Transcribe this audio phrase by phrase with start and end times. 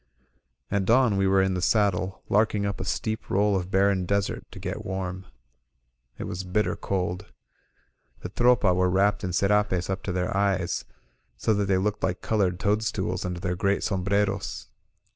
[0.71, 4.45] At dawn we were in the saddle, larking up a steep roll of barren desert
[4.49, 5.27] to get warm.
[6.17, 7.31] It was bitter cold.
[8.21, 10.85] The Tropa were wrapped in scrapes up to their eyes,
[11.37, 14.69] so that they looked like colored toadstools under their great sombreros.